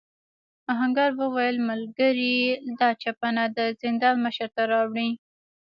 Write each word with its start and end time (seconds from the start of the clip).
آهنګر 0.71 1.11
وویل 1.21 1.57
ملګري 1.69 2.37
دا 2.79 2.89
چپنه 3.01 3.43
د 3.57 3.59
زندان 3.81 4.15
مشر 4.25 4.49
ته 4.55 4.63
راوړې. 4.71 5.09